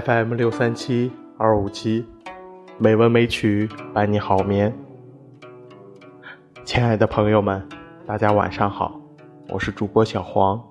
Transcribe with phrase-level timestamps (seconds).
[0.00, 2.04] FM 六三七二五七，
[2.76, 4.70] 美文美曲伴你好眠。
[6.66, 7.66] 亲爱的朋友们，
[8.04, 9.00] 大家晚上好，
[9.48, 10.62] 我是主播小黄。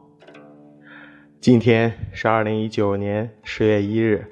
[1.41, 4.29] 今天是二零一九年十月一日，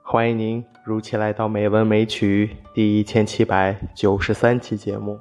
[0.00, 5.18] 欢迎您如期来到《美文美曲》第一千七百九十三期节目。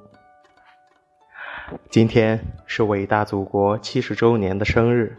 [1.90, 5.18] 今天是伟大祖国七十周年的生日，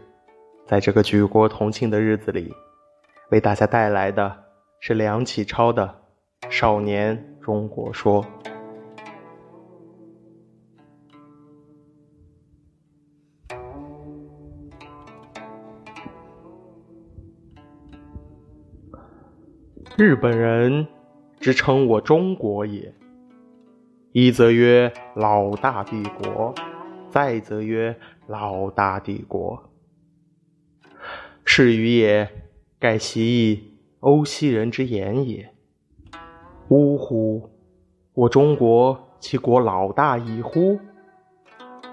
[0.65, 2.53] 在这个举国同庆的日子里。
[3.29, 4.45] 为大家带来的
[4.79, 6.01] 是梁启超的
[6.49, 8.23] 《少年中国说》。
[19.97, 20.87] 日本人
[21.41, 22.93] 之称我中国也，
[24.13, 26.55] 一则曰老大帝国，
[27.09, 27.93] 再则曰
[28.27, 29.69] 老大帝国。
[31.43, 32.46] 是与也。
[32.79, 35.51] 盖习以欧西人之言也。
[36.67, 37.49] 呜呼！
[38.13, 40.79] 我中国其国老大矣乎？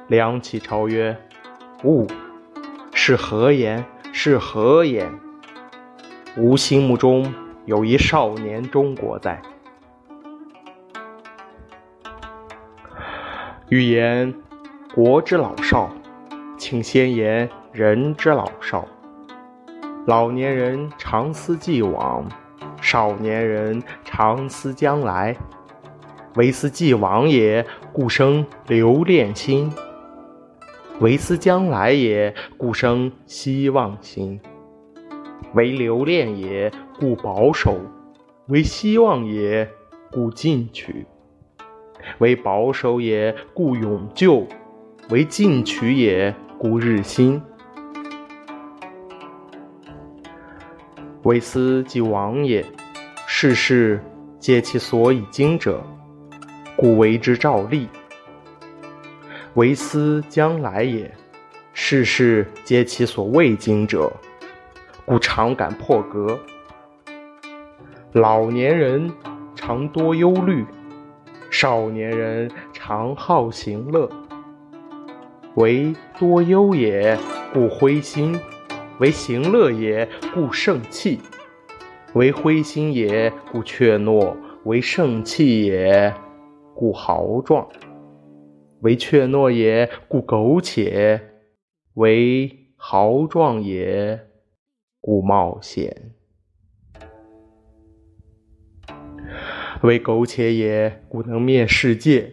[0.08, 1.16] 梁启超曰
[1.84, 2.06] ：“吾
[2.92, 3.82] 是何言？
[4.12, 5.10] 是何言？
[6.36, 7.32] 吾心目中
[7.64, 9.40] 有一少年中国在。
[13.70, 14.34] 欲言
[14.94, 15.90] 国之老少，
[16.58, 18.86] 请先言人之老少。”
[20.06, 22.28] 老年人常思既往，
[22.82, 25.34] 少年人常思将来。
[26.34, 29.70] 唯思既往也，故生留恋心；
[31.00, 34.38] 唯思将来也，故生希望心。
[35.54, 37.72] 为留恋也，故保守；
[38.48, 39.66] 为希望也，
[40.12, 41.06] 故进取；
[42.18, 44.46] 为保守也，故永救；
[45.08, 47.40] 为进取也，故日新。
[51.24, 52.62] 为思即往也，
[53.26, 53.98] 世事
[54.38, 55.82] 皆其所以经者，
[56.76, 57.86] 故为之照例；
[59.54, 61.10] 为思将来也，
[61.72, 64.12] 世事皆其所未经者，
[65.06, 66.38] 故常感破格。
[68.12, 69.10] 老年人
[69.54, 70.62] 常多忧虑，
[71.50, 74.06] 少年人常好行乐。
[75.54, 77.18] 为多忧也，
[77.54, 78.38] 故灰心。
[79.00, 81.18] 为行乐也，故盛气；
[82.14, 86.14] 为灰心也，故怯懦；为盛气也，
[86.76, 87.66] 故豪壮；
[88.82, 91.18] 为怯懦也，故苟且；
[91.94, 94.28] 为豪壮也，
[95.00, 95.90] 故冒险；
[99.82, 102.26] 为苟且也，故能灭世界；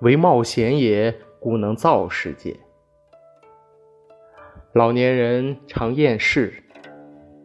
[0.00, 2.56] 为冒险也，故能造世界。
[4.74, 6.52] 老年人常厌世，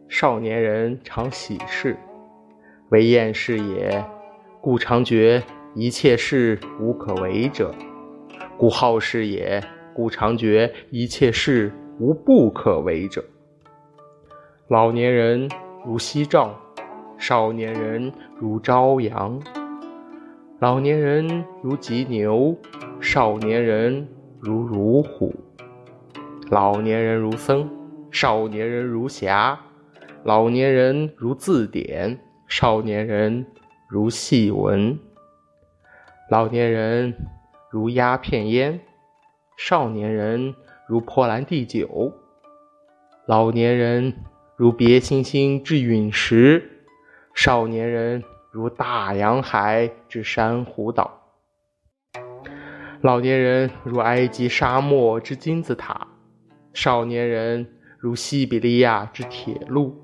[0.08, 1.96] 少年人常喜事。
[2.88, 4.04] 为厌世也，
[4.60, 5.40] 故常觉
[5.76, 7.70] 一切事无可为者；
[8.58, 9.62] 故好事也，
[9.94, 13.24] 故常觉一切事无不可为者。
[14.66, 15.48] 老年人
[15.86, 16.60] 如夕照，
[17.16, 19.40] 少年人如朝阳；
[20.58, 22.56] 老年人如急牛，
[23.00, 24.08] 少年人
[24.40, 25.32] 如如虎。
[26.50, 27.70] 老年人如僧，
[28.10, 29.56] 少年人如侠；
[30.24, 32.18] 老年人如字典，
[32.48, 33.46] 少年人
[33.88, 34.98] 如戏文；
[36.28, 37.14] 老年人
[37.70, 38.80] 如鸦片烟，
[39.56, 40.52] 少年人
[40.88, 41.86] 如破兰地酒；
[43.26, 44.12] 老年人
[44.56, 46.68] 如别星星之陨石，
[47.32, 51.12] 少年人如大洋海之珊瑚岛；
[53.02, 56.08] 老年人如埃及沙漠之金字塔。
[56.72, 57.66] 少年人
[57.98, 59.94] 如西比利亚之铁路，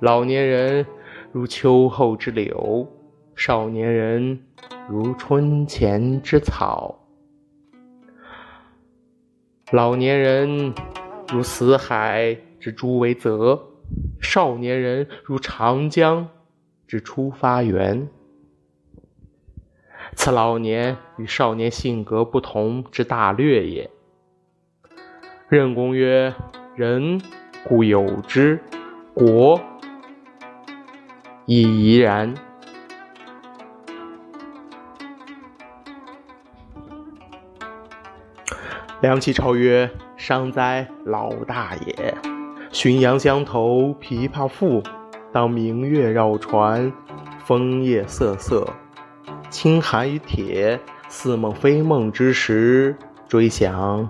[0.00, 0.84] 老年人
[1.32, 2.86] 如秋后之柳，
[3.36, 4.44] 少年人
[4.88, 6.96] 如春前之草。
[9.70, 10.74] 老年人
[11.32, 13.62] 如死海之诸为泽，
[14.20, 16.28] 少年人如长江
[16.88, 18.08] 之出发源。
[20.16, 23.88] 此老年与少年性格不同之大略也。
[25.50, 26.32] 任公曰
[26.76, 27.20] ：“人
[27.64, 28.60] 固有之，
[29.12, 29.60] 国
[31.44, 32.32] 亦宜然。”
[39.02, 42.14] 梁启超曰：“商哉，老大也！
[42.70, 44.80] 浔阳江头，琵琶赋，
[45.32, 46.92] 当明月绕船，
[47.40, 48.72] 枫叶瑟瑟，
[49.48, 52.94] 轻寒于铁，似梦非梦之时，
[53.26, 54.08] 追想。”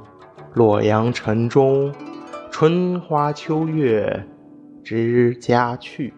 [0.53, 1.93] 洛阳城中，
[2.51, 4.27] 春花秋月
[4.83, 6.13] 之家去。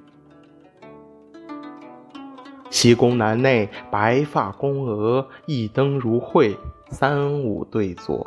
[2.71, 6.57] 西宫南内，白发宫娥，一灯如绘，
[6.89, 8.27] 三五对坐，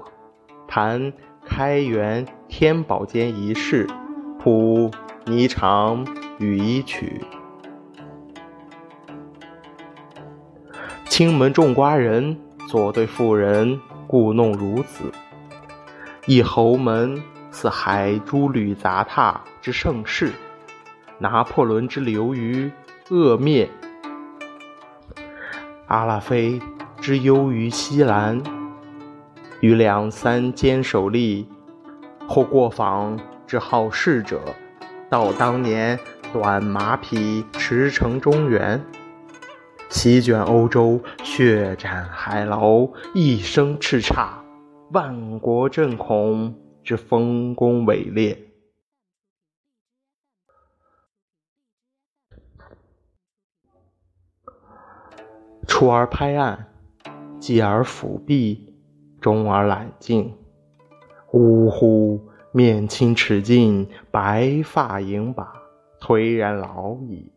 [0.68, 1.12] 谈
[1.44, 3.88] 开元天宝间一事，
[4.40, 4.92] 谱
[5.26, 6.06] 霓裳
[6.38, 7.20] 羽衣曲。
[11.10, 12.38] 青门种瓜人，
[12.68, 15.12] 左对妇人，故弄如此。
[16.28, 20.32] 一侯门似海珠履杂沓之盛世，
[21.20, 22.72] 拿破仑之流于
[23.12, 23.70] 恶灭，
[25.86, 26.60] 阿拉菲
[27.00, 28.42] 之忧于西兰，
[29.60, 31.48] 于两三坚守立，
[32.28, 34.42] 或过访之好事者，
[35.08, 36.00] 道当年
[36.34, 38.84] 短马匹驰骋中原。
[39.90, 44.30] 席卷欧洲，血战海牢，一声叱咤，
[44.96, 48.48] 万国震恐之丰功伟烈。
[55.68, 56.72] 初而拍案，
[57.42, 58.74] 继而抚臂，
[59.20, 60.34] 终而揽镜。
[61.34, 62.30] 呜呼！
[62.54, 65.62] 面青齿净，白发盈把，
[66.00, 67.34] 颓然老矣。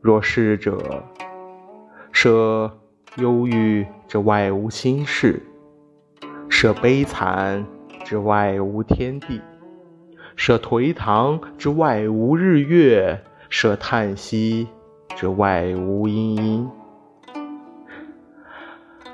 [0.00, 1.04] 若逝者，
[2.10, 2.80] 舍
[3.18, 5.40] 忧郁之外无心事，
[6.56, 7.66] 舍悲惨
[8.04, 9.40] 之外无天地，
[10.36, 13.20] 舍颓唐之外无日月，
[13.50, 14.68] 舍叹息
[15.16, 16.70] 之外无阴阴，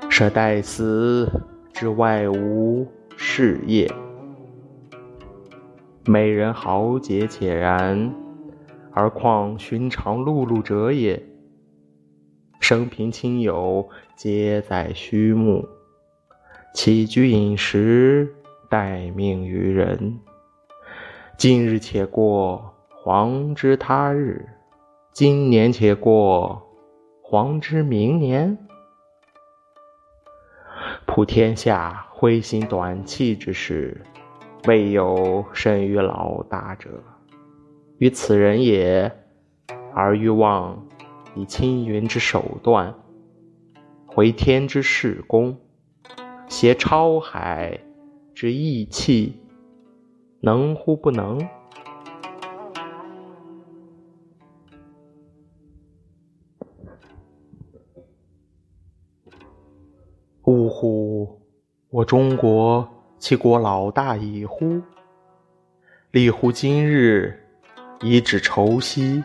[0.07, 1.41] 舍待死
[1.73, 3.91] 之外无事业。
[6.05, 8.13] 美人豪杰且然。
[8.93, 11.25] 而况寻常碌碌者也？
[12.59, 15.67] 生平亲友皆在虚目，
[16.73, 18.33] 起居饮食
[18.69, 20.19] 待命于人。
[21.37, 24.45] 今日且过，黄之他日；
[25.11, 26.61] 今年且过，
[27.21, 28.57] 黄之明年。
[31.05, 34.01] 普天下灰心短气之事，
[34.65, 37.03] 未有甚于老大者。
[37.97, 39.11] 于此人也，
[39.93, 40.87] 而欲望
[41.35, 42.95] 以青云之手段，
[44.05, 45.59] 回天之势功，
[46.51, 47.79] 携超海
[48.35, 49.39] 之意气，
[50.41, 51.39] 能乎不能？
[60.43, 61.41] 呜呼！
[61.89, 62.85] 我中国
[63.17, 64.81] 其国老大矣乎！
[66.11, 67.37] 立乎今日。
[68.01, 69.23] 以指愁兮，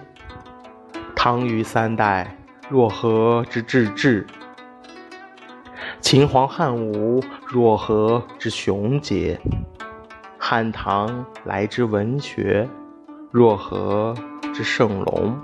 [1.17, 2.37] 唐虞三代
[2.69, 4.25] 若何之至治？
[6.08, 9.40] 秦皇汉武若何之雄杰？
[10.38, 12.68] 汉唐来之文学
[13.32, 14.14] 若何
[14.54, 15.36] 之盛隆？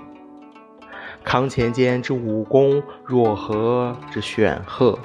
[1.21, 4.97] 康乾间之武功若何之显赫？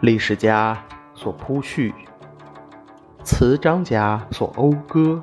[0.00, 0.84] 历史家
[1.14, 1.94] 所铺叙，
[3.22, 5.22] 词章家所讴歌。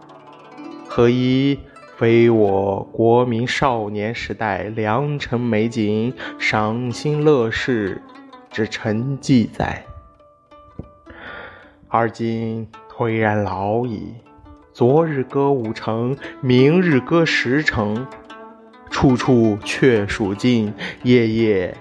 [0.88, 1.60] 何以
[1.98, 8.02] 非我国民少年时代良辰美景、赏心乐事
[8.54, 9.84] 之沉寂哉？
[11.90, 14.14] 而今颓然老矣，
[14.72, 18.08] 昨日歌五城，明日歌十城，
[18.92, 21.76] 处处却属尽，夜夜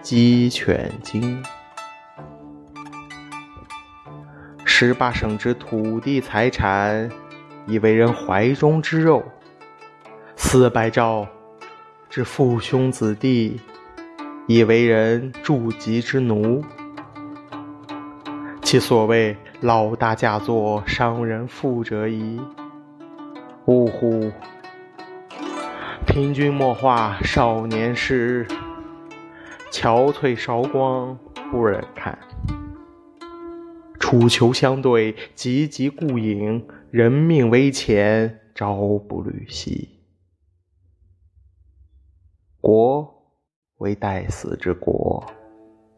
[0.00, 1.42] 鸡犬惊。
[4.64, 7.10] 十八省之土地财产。
[7.68, 9.24] 以为人怀中之肉，
[10.36, 11.26] 四百兆
[12.08, 13.60] 之父兄子弟，
[14.46, 16.62] 以为人助己之奴。
[18.62, 22.40] 其所谓老大嫁作商人妇者矣。
[23.66, 24.30] 呜呼！
[26.06, 28.46] 凭君莫话少年时，
[29.72, 31.18] 憔悴韶光
[31.50, 32.16] 不忍看。
[33.98, 36.64] 楚囚相对，汲汲顾影。
[36.92, 39.98] 人命危前，朝不履兮。
[42.60, 43.15] 国
[43.78, 45.22] 为待死之国，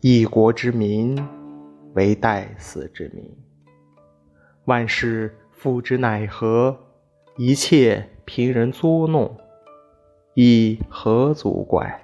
[0.01, 1.17] 一国之民
[1.95, 3.25] 为待死之民。
[4.65, 6.77] 万事复之奈何？
[7.37, 9.37] 一切凭人作弄，
[10.35, 12.03] 亦何足怪？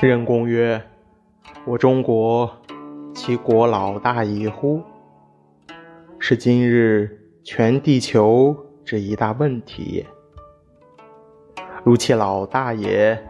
[0.00, 0.82] 任公曰
[1.66, 2.50] ：“我中国。”
[3.14, 4.82] 其国老大矣乎？
[6.18, 10.06] 是今日全地球之一大问题也。
[11.84, 13.20] 如其老大也，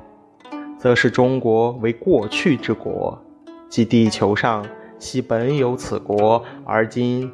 [0.76, 3.18] 则是中国为过去之国，
[3.70, 4.62] 即地球上
[4.98, 7.32] 昔本有此国，而今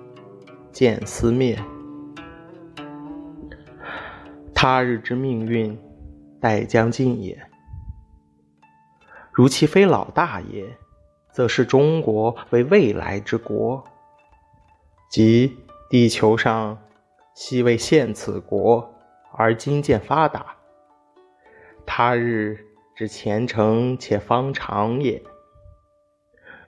[0.71, 1.59] 渐思灭。
[4.55, 5.77] 他日之命运，
[6.41, 7.37] 待将尽也。
[9.33, 10.65] 如其非老大也，
[11.33, 13.83] 则视中国为未来之国，
[15.11, 15.57] 即
[15.91, 16.79] 地球上
[17.35, 18.95] 昔未现此国，
[19.33, 20.58] 而今渐发达。
[21.91, 22.59] 他日
[22.95, 25.23] 之前程且方长也。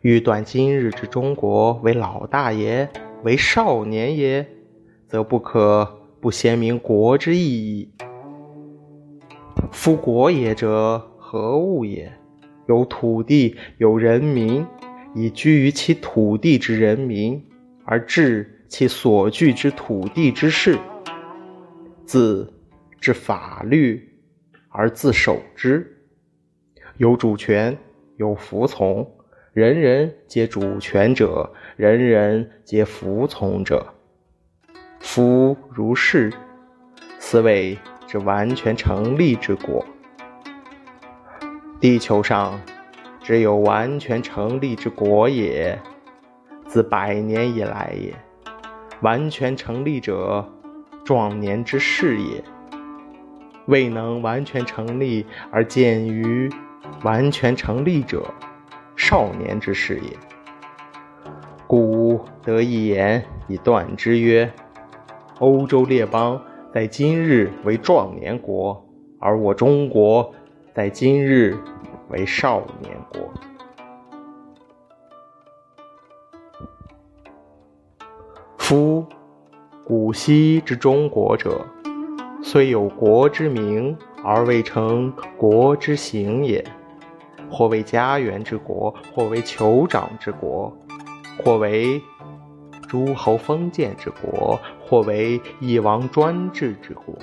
[0.01, 2.89] 欲断今日之中国为老大也，
[3.23, 4.47] 为少年也，
[5.07, 5.99] 则不可。
[6.23, 7.93] 不先明国之意义。
[9.71, 12.11] 夫国也者，何物也？
[12.67, 14.67] 有土地，有人民。
[15.15, 17.45] 以居于其土地之人民，
[17.85, 20.79] 而治其所居之土地之事，
[22.05, 22.53] 自
[23.01, 24.10] 治法律
[24.71, 26.05] 而自守之。
[26.97, 27.77] 有主权，
[28.17, 29.09] 有服从。
[29.53, 33.95] 人人皆主权者，人人皆服从者。
[35.01, 36.33] 夫如是，
[37.19, 39.85] 斯谓之完全成立之国。
[41.81, 42.61] 地球上
[43.21, 45.77] 只有完全成立之国也，
[46.69, 48.15] 自百年以来也。
[49.03, 50.47] 完全成立者，
[51.05, 52.45] 壮年之事也；
[53.67, 56.51] 未能完全成立而见于
[57.03, 58.25] 完全成立者，
[58.97, 60.17] 少年之事也。
[61.67, 64.53] 故得一言以断之曰。
[65.39, 66.39] 欧洲列邦
[66.71, 68.87] 在今日为壮年国，
[69.19, 70.35] 而我中国
[70.75, 71.57] 在今日
[72.11, 73.33] 为少年国。
[78.59, 79.07] 夫
[79.83, 81.65] 古稀之中国者，
[82.43, 86.65] 虽有国之名，而未成国之形也。
[87.51, 90.77] 或为家园之国，或为酋长之国，
[91.39, 92.01] 或为。
[92.89, 97.15] 诸侯封建之国，或为一王专制之国，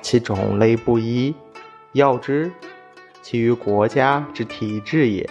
[0.00, 1.34] 其种类不一。
[1.90, 2.52] 要之，
[3.20, 5.28] 其于国家之体制也。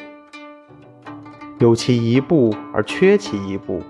[1.59, 3.81] 有其一部而缺其一部，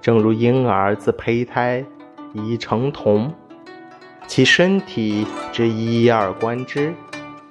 [0.00, 1.84] 正如婴儿自胚胎
[2.32, 3.30] 已成童，
[4.26, 6.94] 其身体之一二观之，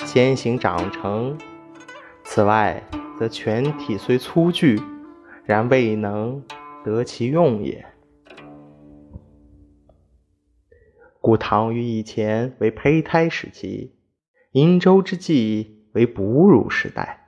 [0.06, 1.38] 先行长成。
[2.24, 2.82] 此外，
[3.18, 4.82] 则全体虽粗具，
[5.46, 6.44] 然未能。
[6.84, 7.84] 得其用也。
[11.20, 13.96] 故唐于以前为胚胎时期，
[14.52, 17.26] 殷周之际为哺乳时代，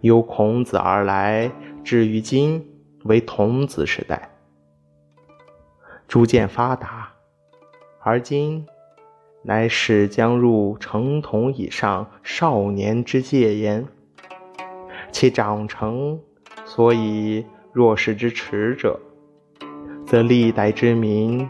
[0.00, 1.50] 由孔子而来，
[1.82, 2.64] 至于今
[3.02, 4.30] 为童子时代，
[6.06, 7.12] 逐渐发达，
[8.08, 8.64] 而今
[9.42, 13.86] 乃始将入成童以上少年之戒焉。
[15.12, 16.18] 其长成，
[16.64, 17.44] 所以。
[17.70, 18.98] 若是之迟者，
[20.04, 21.48] 则历代之民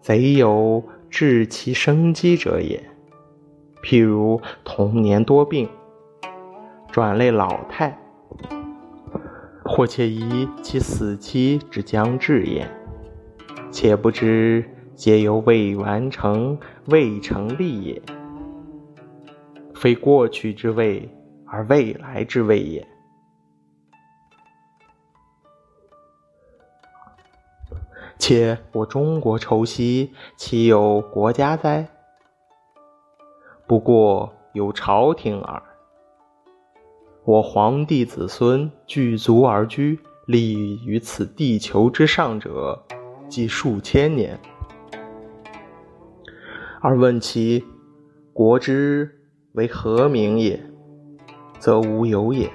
[0.00, 2.80] 贼有治其生机者也。
[3.82, 5.68] 譬如童年多病，
[6.90, 7.98] 转类老态，
[9.64, 12.70] 或且疑其死期之将至焉。
[13.70, 18.02] 且不知皆由未完成、未成立也，
[19.74, 21.08] 非过去之未，
[21.46, 22.86] 而未来之未也。
[28.18, 31.88] 且我中国愁兮，岂有国家哉？
[33.66, 35.62] 不过有朝廷耳。
[37.24, 42.80] 我皇帝子孙具足而居，立于此地球之上者，
[43.28, 44.38] 即数千年。
[46.84, 47.64] 而问其
[48.32, 49.08] 国之
[49.52, 50.60] 为何名也，
[51.60, 52.50] 则无有也。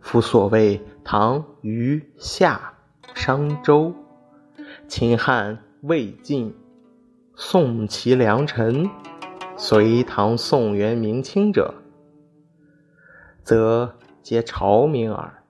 [0.00, 2.72] 夫所谓唐、虞、夏、
[3.14, 3.94] 商、周。
[4.88, 6.54] 秦汉、魏晋、
[7.34, 8.88] 宋齐梁陈、
[9.58, 11.74] 隋唐宋元明清者，
[13.42, 15.44] 则皆朝名耳。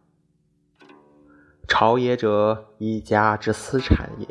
[1.68, 4.26] 朝也者，一家之私产也；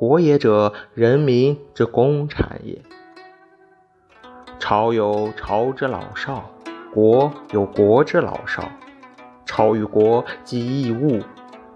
[0.00, 2.80] 国也者，人民之公产也。
[4.58, 6.50] 朝有朝之老少，
[6.90, 8.64] 国有国之老少。
[9.44, 11.20] 朝与国既异物，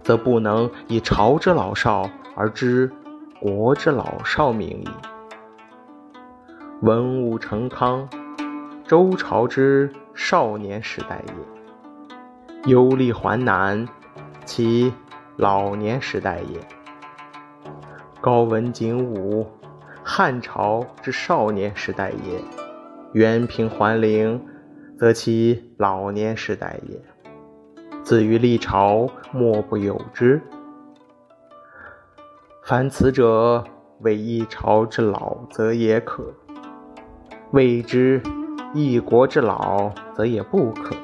[0.02, 2.08] 则不能以朝之老少。
[2.34, 2.90] 而知
[3.38, 4.88] 国之老少名矣。
[6.80, 8.08] 文武成康，
[8.88, 13.86] 周朝之少年时代也；忧厉还南，
[14.46, 14.94] 其
[15.36, 16.58] 老年时代也。
[18.24, 19.46] 高文景武，
[20.02, 22.40] 汉朝之少年时代也；
[23.12, 24.40] 元平桓陵，
[24.98, 26.98] 则其老年时代也。
[28.02, 30.40] 子于历朝，莫不有之。
[32.62, 33.62] 凡此者，
[34.00, 36.22] 为一朝之老，则也可；
[37.50, 38.22] 谓之
[38.72, 40.96] 一国之老，则也不可。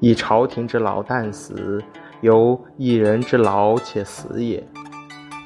[0.00, 1.80] 一朝廷之老旦死，
[2.22, 4.66] 由一人之老且死也。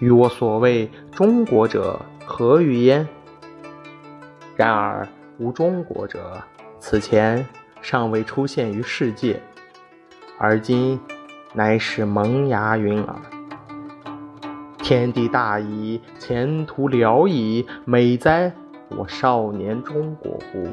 [0.00, 3.06] 与我所谓中国者，何与焉？
[4.56, 5.06] 然而
[5.38, 6.42] 无中国者，
[6.78, 7.44] 此前
[7.80, 9.40] 尚未出现于世界，
[10.38, 11.00] 而今
[11.52, 13.16] 乃是萌芽云耳。
[14.78, 18.52] 天地大矣，前途辽矣，美哉
[18.90, 20.68] 我少年中国乎！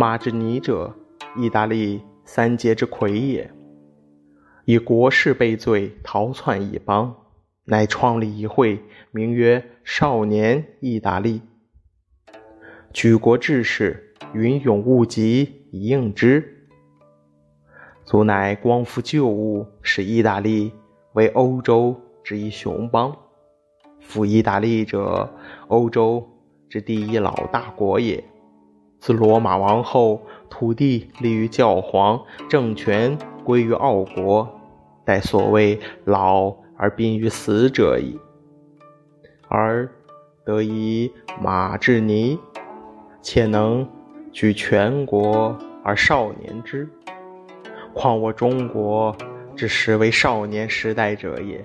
[0.00, 0.96] 马志尼者，
[1.36, 3.52] 意大利三杰之魁也，
[4.64, 7.14] 以国事被罪，逃窜异邦，
[7.66, 11.42] 乃创立一会，名曰“少年意大利”，
[12.94, 14.16] 举国志士。
[14.32, 16.66] 云涌物集以应之，
[18.06, 20.72] 足乃光复旧物，使意大利
[21.12, 23.14] 为欧洲之一雄邦。
[24.00, 25.30] 夫意大利者，
[25.68, 26.26] 欧洲
[26.70, 28.24] 之第一老大国也。
[29.00, 34.48] 自罗马王后，土地立于教皇，政权归于奥国，
[35.04, 38.16] 待所谓老而濒于死者矣。
[39.48, 39.90] 而
[40.44, 42.38] 得以马志尼，
[43.20, 43.88] 且能。
[44.32, 46.88] 举全国而少年之，
[47.92, 49.16] 况我中国
[49.56, 51.60] 之实为少年时代者也。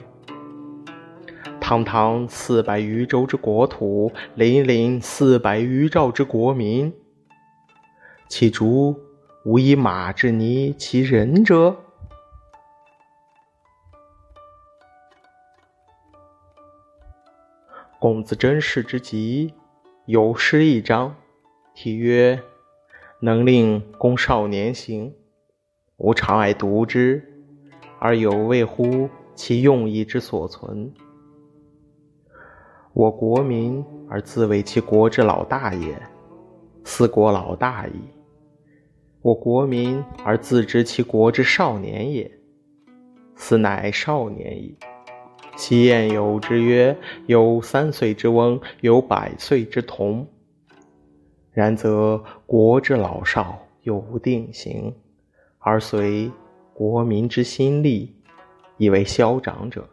[1.62, 6.92] 堂堂四百余州之国土，凛凛四百余兆之国民，
[8.28, 9.00] 其诸
[9.44, 11.76] 无以马之尼其人者？
[18.00, 19.54] 公子真氏之集，
[20.06, 21.16] 有诗一章，
[21.74, 22.42] 题曰。
[23.22, 25.16] 能令公少年行，
[25.98, 27.24] 吾常爱读之，
[27.98, 30.94] 而有谓乎其用意之所存。
[32.94, 36.00] 我国民而自为其国之老大也，
[36.84, 37.94] 思国老大矣；
[39.26, 42.30] 我国民而自知其国之少年也，
[43.36, 44.78] 斯乃少年矣。
[45.56, 50.28] 其晏有之曰：有三岁之翁，有百岁之童。
[51.52, 54.94] 然则国之老少有无定型，
[55.58, 56.32] 而随
[56.72, 58.16] 国民之心力，
[58.78, 59.90] 以为消长者。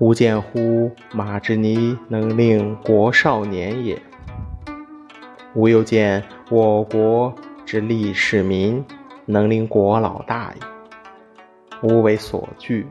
[0.00, 4.02] 吾见乎马之尼能令国少年也。
[5.54, 8.84] 吾又见我国之立士民
[9.26, 10.58] 能令国老大矣。
[11.82, 12.86] 吾为所惧。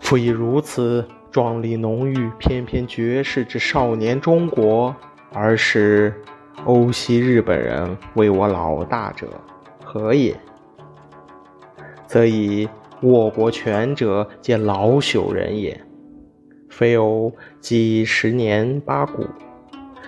[0.00, 1.06] 夫以如此。
[1.30, 4.94] 壮丽浓郁，翩翩绝世之少年中国，
[5.32, 6.14] 而使
[6.64, 9.26] 欧西日本人为我老大者，
[9.82, 10.32] 何也？
[12.06, 12.68] 则以
[13.00, 15.76] 我国权者，皆老朽人也。
[16.70, 19.26] 非有几十年八股，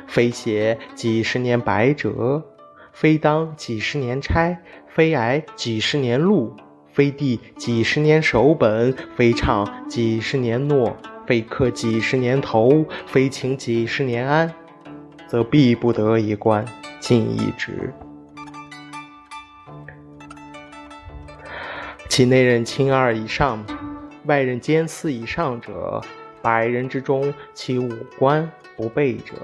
[0.06, 2.42] 非写几十年百折，
[2.92, 6.54] 非当几十年差，非挨几十年禄，
[6.92, 10.96] 非递几十年手本，非唱几十年诺。
[11.26, 14.54] 非克几十年头，非请几十年安，
[15.26, 16.64] 则必不得一官，
[17.00, 17.92] 进一职。
[22.08, 23.66] 其内任卿二以上，
[24.26, 26.00] 外任监四以上者，
[26.40, 27.90] 百人之中，其五
[28.20, 29.34] 官不备者，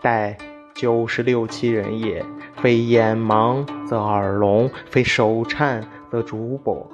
[0.00, 0.36] 待
[0.74, 2.24] 九十六七人也。
[2.60, 6.86] 非眼盲则耳聋，非手颤则足跛，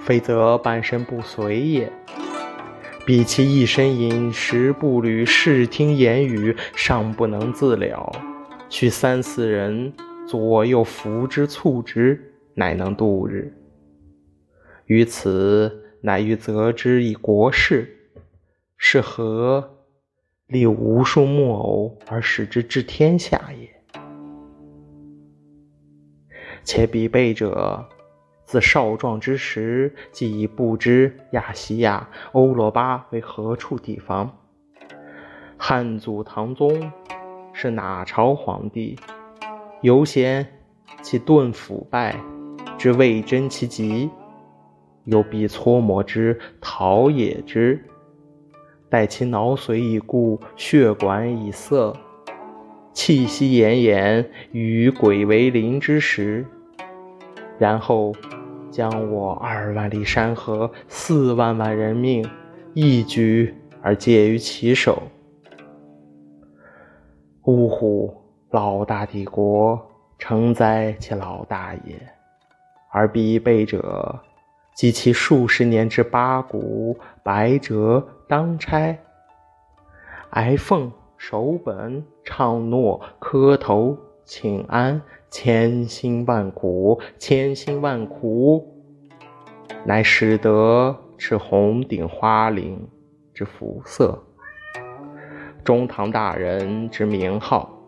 [0.00, 1.92] 非则半身不遂也。
[3.04, 8.10] 比其一身饮食步履视听言语尚不能自了，
[8.70, 9.92] 须三四人
[10.26, 13.52] 左右扶之促之，乃能度日。
[14.86, 17.86] 于此乃欲责之以国事，
[18.78, 19.81] 是何
[20.52, 23.66] 立无数木偶而使之治天下也？
[26.62, 27.88] 且彼辈者。
[28.44, 34.30] 自少壮之时，即已不知亚细亚、欧罗巴为何处地方。
[35.56, 36.92] 汉祖唐宗
[37.54, 38.98] 是哪朝皇帝？
[39.80, 40.46] 犹嫌
[41.00, 42.14] 其顿腐败，
[42.76, 44.10] 之未真其极，
[45.04, 47.82] 又必搓磨之，陶冶之，
[48.92, 51.96] 待其脑髓已固，血管已塞，
[52.92, 56.44] 气息奄奄，与鬼为邻之时，
[57.58, 58.12] 然后。
[58.70, 62.26] 将我二万里山河、四万万人命
[62.72, 65.02] 一举而借于其手。
[67.44, 68.16] 呜呼！
[68.50, 69.78] 老大帝国
[70.18, 72.00] 承载其老大也，
[72.90, 74.18] 而必备者，
[74.74, 78.02] 及其数十年之八股、百折、
[78.32, 78.98] 当差、
[80.30, 88.66] 挨奉、守本、唱诺、磕头、请安，千辛万苦，千辛万苦，
[89.84, 92.78] 乃使得持红顶花翎
[93.34, 94.18] 之服色，
[95.62, 97.78] 中堂大人之名号。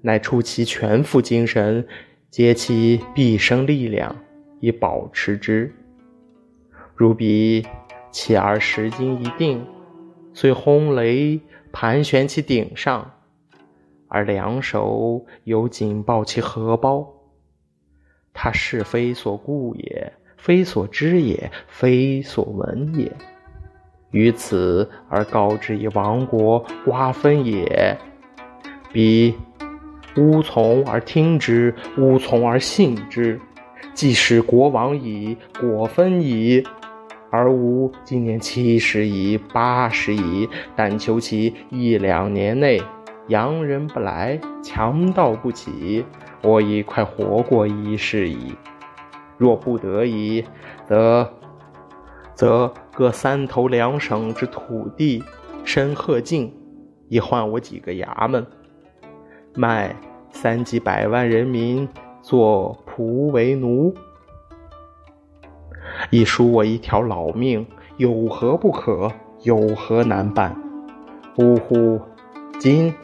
[0.00, 1.86] 乃出其全副精神，
[2.30, 4.16] 竭其毕生力量
[4.60, 5.70] 以保持之。
[6.94, 7.66] 如彼
[8.16, 9.62] 起而时经一定，
[10.32, 11.38] 遂轰雷
[11.70, 13.12] 盘旋其顶上，
[14.08, 17.06] 而两手犹紧抱其荷包，
[18.32, 23.12] 他是非所顾也，非所知也，非所闻也。
[24.12, 27.98] 于此而告之以亡国瓜分也，
[28.94, 29.34] 彼。
[30.16, 33.38] 吾从而听之，吾从而信之。
[33.92, 36.64] 既使国王矣，果分矣。
[37.36, 42.80] 而吾今年七十矣，八十矣，但求其一两年内，
[43.28, 46.02] 洋人不来，强盗不起，
[46.42, 48.54] 我已快活过一世矣。
[49.36, 50.42] 若不得已，
[50.86, 51.30] 则
[52.34, 55.22] 则各三头两省之土地，
[55.62, 56.50] 申鹤境，
[57.10, 58.46] 以换我几个衙门。
[59.54, 59.94] 卖
[60.30, 61.86] 三几百万人民
[62.22, 63.94] 做仆为奴，
[66.10, 67.66] 已赎我一条老命，
[67.96, 69.10] 有何不可？
[69.42, 70.56] 有何难办？
[71.36, 72.00] 呜呼！
[72.58, 72.94] 今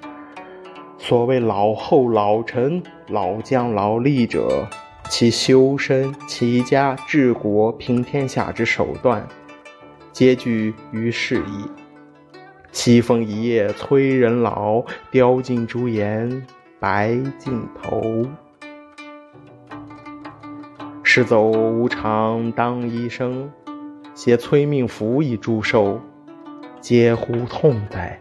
[0.99, 4.67] 所谓老后、老臣、老将、老吏者，
[5.11, 9.27] 其修身、齐家、治国、平天下之手段，
[10.13, 11.69] 皆具于是矣。
[12.71, 16.47] 西风一夜催人老，雕尽朱颜
[16.81, 18.25] 白尽头。
[21.15, 23.53] 时走无常当医生，
[24.15, 26.01] 携催命符以祝寿，
[26.81, 28.19] 嗟乎痛哉！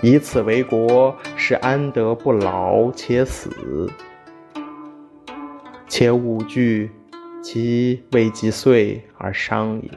[0.00, 3.50] 以此为国，是安得不老且死？
[5.86, 6.90] 且勿惧
[7.42, 9.90] 其未及岁而伤也。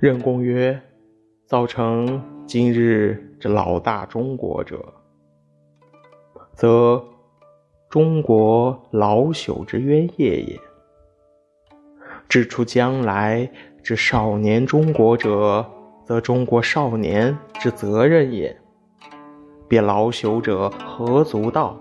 [0.00, 0.82] 任公曰
[1.54, 4.92] ：“造成今日之老大中国者，
[6.52, 7.00] 则
[7.88, 10.58] 中国老朽之冤业也；
[12.28, 13.48] 指出将来
[13.84, 15.64] 之少年中国者，
[16.04, 18.60] 则中国少年之责任也。
[19.68, 21.78] 别老朽者何足道？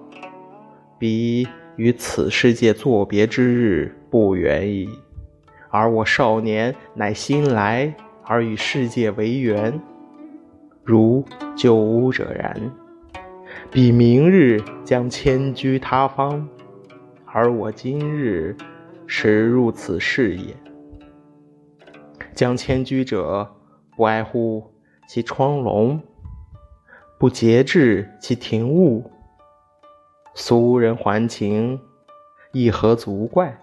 [0.99, 4.88] 彼与此世界作别之日不远矣。
[5.71, 7.91] 而我少年乃新来。”
[8.25, 9.79] 而与世界为缘，
[10.83, 11.23] 如
[11.55, 12.71] 旧屋者然。
[13.69, 16.47] 彼明日将迁居他方，
[17.25, 18.55] 而我今日
[19.07, 20.55] 始入此世也。
[22.33, 23.47] 将迁居者，
[23.95, 24.73] 不外乎
[25.07, 26.01] 其窗笼，
[27.19, 29.09] 不节制其庭务。
[30.33, 31.79] 俗人还情，
[32.51, 33.55] 亦何足怪？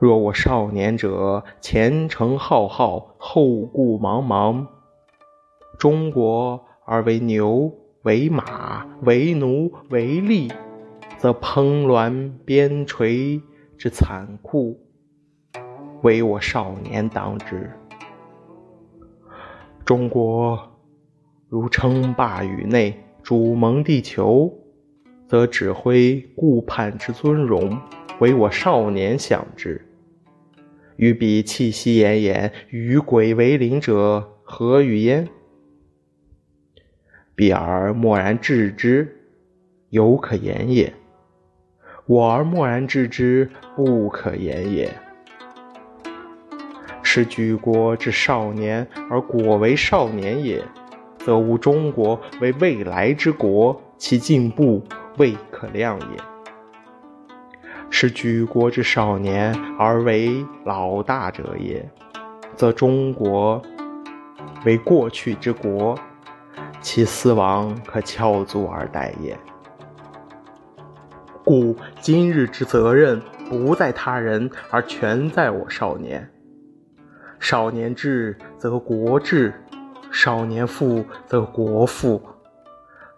[0.00, 4.66] 若我少年者，前程浩浩，后顾茫茫，
[5.78, 7.70] 中国而为牛、
[8.04, 10.50] 为马、为奴、为吏，
[11.18, 13.42] 则烹栾边陲
[13.76, 14.80] 之残酷，
[16.00, 17.70] 唯我少年当之。
[19.84, 20.58] 中国
[21.46, 24.50] 如称霸宇内，主蒙地球，
[25.28, 27.78] 则指挥顾盼之尊荣，
[28.20, 29.86] 唯我少年享之。
[31.00, 35.26] 与彼气息奄奄，与鬼为邻者，何与焉？
[37.34, 39.16] 彼而默然置之，
[39.88, 40.92] 犹可言也；
[42.04, 44.92] 我而默然置之，不可言也。
[47.02, 50.62] 是举国之少年，而果为少年也，
[51.16, 54.84] 则吾中国为未来之国，其进步
[55.16, 56.39] 未可量也。
[57.90, 61.86] 是举国之少年而为老大者也，
[62.54, 63.60] 则中国
[64.64, 65.94] 为过去之国，
[66.80, 69.36] 其死亡可翘足而待也。
[71.44, 76.30] 故今日之责任不在他人，而全在我少年。
[77.40, 79.52] 少年智则国智，
[80.12, 82.22] 少年富则国富；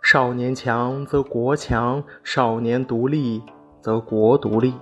[0.02, 3.42] 少年强则国强；少年独立
[3.82, 4.72] 则国独立；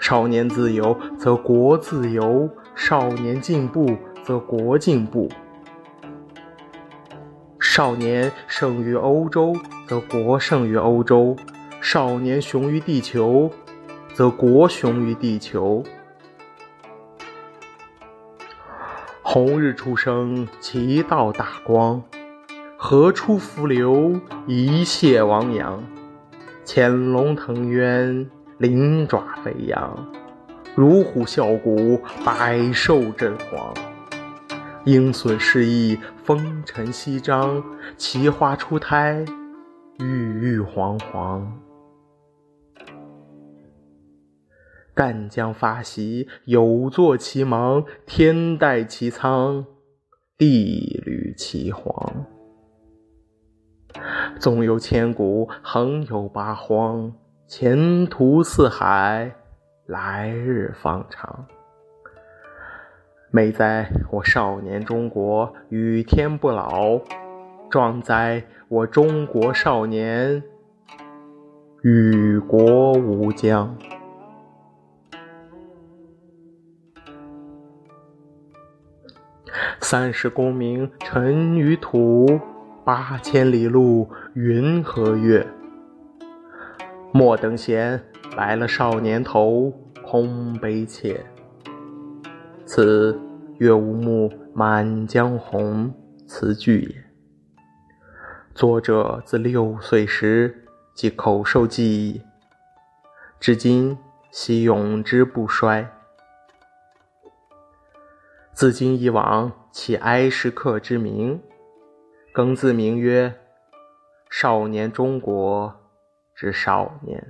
[0.00, 5.28] 少年自由则国自由；少年进步则国进步。
[7.60, 9.54] 少年胜于欧洲，
[9.86, 11.36] 则国胜于欧洲；
[11.80, 13.48] 少年雄于地球，
[14.12, 15.84] 则国雄于地球。
[19.22, 22.02] 红日初升，其道大光；
[22.76, 25.80] 河出伏流，一泻汪洋。
[26.72, 29.90] 潜龙腾渊，鳞爪飞扬；
[30.76, 33.74] 乳虎啸谷，百兽震惶。
[34.84, 37.60] 鹰隼试翼，风尘翕张；
[37.96, 39.24] 奇花初胎，
[39.98, 41.60] 郁郁皇皇。
[44.94, 49.66] 干将发硎，有作其芒；天戴其苍，
[50.38, 52.26] 地履其黄。
[54.40, 57.12] 纵有千古，横有八荒；
[57.46, 59.30] 前途似海，
[59.84, 61.44] 来日方长。
[63.30, 67.02] 美哉，我少年中国与天不老；
[67.70, 70.42] 壮哉，我中国少年
[71.82, 73.76] 与国无疆。
[79.82, 82.40] 三十功名尘与土，
[82.84, 85.46] 八千里路云和月。
[87.12, 88.02] 莫等闲，
[88.36, 89.70] 白了少年头，
[90.02, 91.24] 空悲切。
[92.64, 93.18] 此
[93.58, 95.92] 月无目，满江红
[96.26, 97.04] 词句也。
[98.54, 100.64] 作者自六岁时
[100.94, 102.22] 即口授记忆，
[103.38, 103.98] 至今
[104.30, 105.88] 习咏之不衰。
[108.52, 111.40] 自今以往，起哀时刻之名，
[112.40, 113.28] 更自名曰
[114.30, 115.76] 《少年中国
[116.34, 117.22] 之少年》。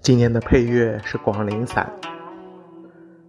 [0.00, 1.92] 今年的配乐是《广陵散》，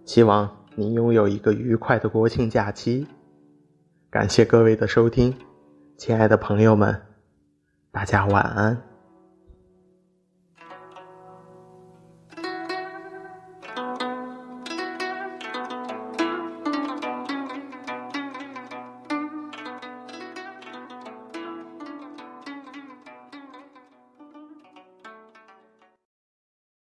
[0.06, 3.06] 希望你拥有一个愉快的国庆假期。
[4.16, 5.36] 感谢各位的收听，
[5.98, 7.02] 亲爱的朋友们，
[7.92, 8.82] 大家晚安。